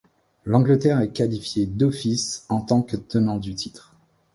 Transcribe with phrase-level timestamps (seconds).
[0.45, 3.93] L'Angleterre est qualifiée d'office en tant que tenant du titre.